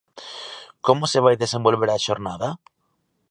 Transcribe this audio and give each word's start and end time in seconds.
Como 0.85 1.03
se 1.11 1.19
vai 1.25 1.35
desenvolver 1.43 1.89
a 1.91 2.03
xornada? 2.05 2.49